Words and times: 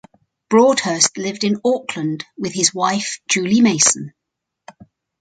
Broadhurst 0.49 1.15
lived 1.19 1.43
in 1.43 1.61
Auckland 1.63 2.25
with 2.35 2.55
his 2.55 2.73
wife 2.73 3.19
Julie 3.29 3.61
Mason. 3.61 4.15